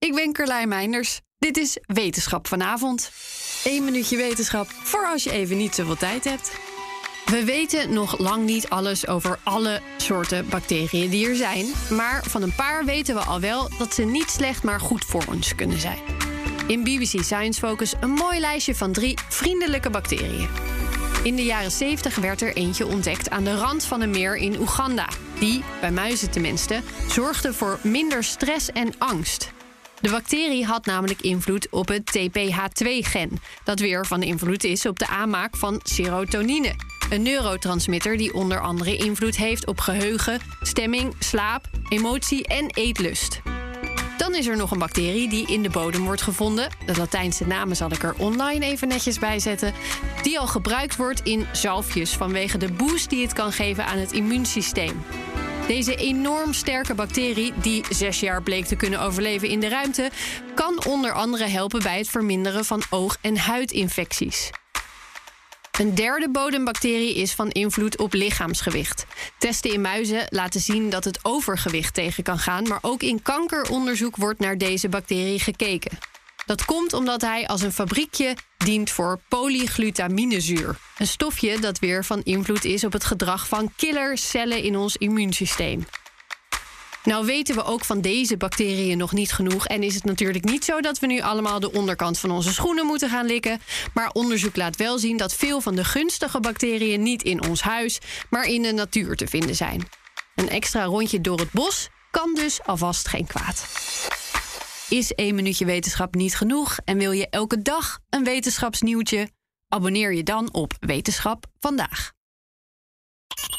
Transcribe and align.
Ik 0.00 0.14
ben 0.14 0.32
Carlijn 0.32 0.68
Meinders. 0.68 1.20
Dit 1.38 1.56
is 1.56 1.78
Wetenschap 1.86 2.46
vanavond. 2.46 3.10
Eén 3.64 3.84
minuutje 3.84 4.16
wetenschap 4.16 4.70
voor 4.70 5.06
als 5.06 5.24
je 5.24 5.30
even 5.30 5.56
niet 5.56 5.74
zoveel 5.74 5.96
tijd 5.96 6.24
hebt. 6.24 6.52
We 7.24 7.44
weten 7.44 7.92
nog 7.92 8.18
lang 8.18 8.44
niet 8.44 8.68
alles 8.68 9.06
over 9.06 9.38
alle 9.42 9.80
soorten 9.96 10.48
bacteriën 10.48 11.10
die 11.10 11.28
er 11.28 11.36
zijn. 11.36 11.66
Maar 11.90 12.24
van 12.24 12.42
een 12.42 12.54
paar 12.54 12.84
weten 12.84 13.14
we 13.14 13.20
al 13.20 13.40
wel 13.40 13.68
dat 13.78 13.94
ze 13.94 14.02
niet 14.02 14.30
slecht, 14.30 14.62
maar 14.62 14.80
goed 14.80 15.04
voor 15.04 15.24
ons 15.28 15.54
kunnen 15.54 15.80
zijn. 15.80 15.98
In 16.66 16.82
BBC 16.82 17.22
Science 17.22 17.60
Focus 17.60 17.94
een 18.00 18.10
mooi 18.10 18.40
lijstje 18.40 18.74
van 18.74 18.92
drie 18.92 19.18
vriendelijke 19.28 19.90
bacteriën. 19.90 20.48
In 21.22 21.36
de 21.36 21.44
jaren 21.44 21.72
70 21.72 22.16
werd 22.16 22.40
er 22.40 22.56
eentje 22.56 22.86
ontdekt 22.86 23.30
aan 23.30 23.44
de 23.44 23.54
rand 23.54 23.84
van 23.84 24.00
een 24.00 24.10
meer 24.10 24.36
in 24.36 24.60
Oeganda. 24.60 25.08
Die, 25.38 25.64
bij 25.80 25.92
muizen 25.92 26.30
tenminste, 26.30 26.80
zorgde 27.08 27.52
voor 27.52 27.78
minder 27.82 28.24
stress 28.24 28.72
en 28.72 28.92
angst. 28.98 29.52
De 30.00 30.10
bacterie 30.10 30.64
had 30.64 30.86
namelijk 30.86 31.20
invloed 31.20 31.68
op 31.70 31.88
het 31.88 32.18
TPH2-gen, 32.18 33.40
dat 33.64 33.80
weer 33.80 34.06
van 34.06 34.22
invloed 34.22 34.64
is 34.64 34.86
op 34.86 34.98
de 34.98 35.06
aanmaak 35.06 35.56
van 35.56 35.80
serotonine. 35.82 36.74
Een 37.10 37.22
neurotransmitter 37.22 38.16
die 38.16 38.34
onder 38.34 38.60
andere 38.60 38.96
invloed 38.96 39.36
heeft 39.36 39.66
op 39.66 39.80
geheugen, 39.80 40.40
stemming, 40.62 41.14
slaap, 41.18 41.64
emotie 41.88 42.46
en 42.46 42.66
eetlust. 42.74 43.40
Dan 44.16 44.34
is 44.34 44.46
er 44.46 44.56
nog 44.56 44.70
een 44.70 44.78
bacterie 44.78 45.28
die 45.28 45.46
in 45.46 45.62
de 45.62 45.70
bodem 45.70 46.04
wordt 46.04 46.22
gevonden. 46.22 46.68
De 46.86 46.96
Latijnse 46.96 47.46
namen 47.46 47.76
zal 47.76 47.92
ik 47.92 48.02
er 48.02 48.14
online 48.18 48.64
even 48.64 48.88
netjes 48.88 49.18
bij 49.18 49.38
zetten. 49.38 49.72
Die 50.22 50.38
al 50.38 50.46
gebruikt 50.46 50.96
wordt 50.96 51.20
in 51.22 51.46
zalfjes 51.52 52.12
vanwege 52.12 52.58
de 52.58 52.72
boost 52.72 53.10
die 53.10 53.22
het 53.22 53.32
kan 53.32 53.52
geven 53.52 53.86
aan 53.86 53.98
het 53.98 54.12
immuunsysteem. 54.12 55.02
Deze 55.70 55.94
enorm 55.94 56.52
sterke 56.52 56.94
bacterie, 56.94 57.52
die 57.56 57.84
zes 57.90 58.20
jaar 58.20 58.42
bleek 58.42 58.64
te 58.64 58.76
kunnen 58.76 59.00
overleven 59.00 59.48
in 59.48 59.60
de 59.60 59.68
ruimte, 59.68 60.10
kan 60.54 60.84
onder 60.84 61.12
andere 61.12 61.46
helpen 61.46 61.82
bij 61.82 61.98
het 61.98 62.08
verminderen 62.08 62.64
van 62.64 62.82
oog- 62.90 63.16
en 63.20 63.36
huidinfecties. 63.36 64.50
Een 65.78 65.94
derde 65.94 66.30
bodembacterie 66.30 67.14
is 67.14 67.32
van 67.32 67.50
invloed 67.50 67.98
op 67.98 68.12
lichaamsgewicht. 68.12 69.06
Testen 69.38 69.72
in 69.72 69.80
muizen 69.80 70.26
laten 70.28 70.60
zien 70.60 70.90
dat 70.90 71.04
het 71.04 71.18
overgewicht 71.22 71.94
tegen 71.94 72.22
kan 72.22 72.38
gaan, 72.38 72.68
maar 72.68 72.78
ook 72.80 73.02
in 73.02 73.22
kankeronderzoek 73.22 74.16
wordt 74.16 74.40
naar 74.40 74.58
deze 74.58 74.88
bacterie 74.88 75.40
gekeken. 75.40 75.98
Dat 76.50 76.64
komt 76.64 76.92
omdat 76.92 77.20
hij 77.20 77.46
als 77.46 77.62
een 77.62 77.72
fabriekje 77.72 78.36
dient 78.56 78.90
voor 78.90 79.20
polyglutaminezuur. 79.28 80.76
Een 80.98 81.06
stofje 81.06 81.60
dat 81.60 81.78
weer 81.78 82.04
van 82.04 82.22
invloed 82.22 82.64
is 82.64 82.84
op 82.84 82.92
het 82.92 83.04
gedrag 83.04 83.48
van 83.48 83.72
killercellen 83.76 84.62
in 84.62 84.76
ons 84.76 84.96
immuunsysteem. 84.96 85.86
Nou 87.04 87.26
weten 87.26 87.54
we 87.54 87.64
ook 87.64 87.84
van 87.84 88.00
deze 88.00 88.36
bacteriën 88.36 88.98
nog 88.98 89.12
niet 89.12 89.32
genoeg. 89.32 89.66
En 89.66 89.82
is 89.82 89.94
het 89.94 90.04
natuurlijk 90.04 90.44
niet 90.44 90.64
zo 90.64 90.80
dat 90.80 90.98
we 90.98 91.06
nu 91.06 91.20
allemaal 91.20 91.60
de 91.60 91.72
onderkant 91.72 92.18
van 92.18 92.30
onze 92.30 92.52
schoenen 92.52 92.86
moeten 92.86 93.10
gaan 93.10 93.26
likken. 93.26 93.60
Maar 93.94 94.10
onderzoek 94.12 94.56
laat 94.56 94.76
wel 94.76 94.98
zien 94.98 95.16
dat 95.16 95.34
veel 95.34 95.60
van 95.60 95.74
de 95.74 95.84
gunstige 95.84 96.40
bacteriën 96.40 97.02
niet 97.02 97.22
in 97.22 97.48
ons 97.48 97.62
huis, 97.62 97.98
maar 98.30 98.44
in 98.44 98.62
de 98.62 98.72
natuur 98.72 99.16
te 99.16 99.26
vinden 99.26 99.56
zijn. 99.56 99.88
Een 100.34 100.48
extra 100.48 100.84
rondje 100.84 101.20
door 101.20 101.38
het 101.38 101.52
bos 101.52 101.88
kan 102.10 102.34
dus 102.34 102.62
alvast 102.62 103.08
geen 103.08 103.26
kwaad. 103.26 103.68
Is 104.90 105.14
één 105.14 105.34
minuutje 105.34 105.64
wetenschap 105.64 106.14
niet 106.14 106.36
genoeg 106.36 106.78
en 106.84 106.98
wil 106.98 107.12
je 107.12 107.28
elke 107.28 107.62
dag 107.62 107.98
een 108.08 108.24
wetenschapsnieuwtje? 108.24 109.28
Abonneer 109.68 110.14
je 110.14 110.22
dan 110.22 110.52
op 110.52 110.72
Wetenschap 110.80 111.46
vandaag. 111.60 112.12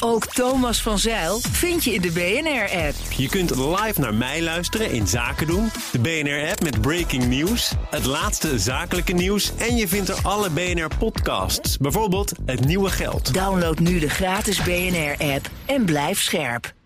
Ook 0.00 0.26
Thomas 0.26 0.82
van 0.82 0.98
Zeil 0.98 1.38
vind 1.38 1.84
je 1.84 1.94
in 1.94 2.00
de 2.00 2.10
BNR-app. 2.10 2.94
Je 3.16 3.28
kunt 3.28 3.56
live 3.56 4.00
naar 4.00 4.14
mij 4.14 4.42
luisteren 4.42 4.90
in 4.90 5.06
Zaken 5.06 5.46
doen. 5.46 5.70
De 5.92 5.98
BNR-app 5.98 6.62
met 6.62 6.80
breaking 6.80 7.26
news, 7.26 7.72
het 7.90 8.04
laatste 8.04 8.58
zakelijke 8.58 9.12
nieuws... 9.12 9.52
en 9.56 9.76
je 9.76 9.88
vindt 9.88 10.08
er 10.08 10.18
alle 10.22 10.50
BNR-podcasts, 10.50 11.76
bijvoorbeeld 11.76 12.32
Het 12.44 12.64
Nieuwe 12.64 12.90
Geld. 12.90 13.34
Download 13.34 13.78
nu 13.78 13.98
de 13.98 14.08
gratis 14.08 14.62
BNR-app 14.62 15.50
en 15.66 15.84
blijf 15.84 16.20
scherp. 16.20 16.76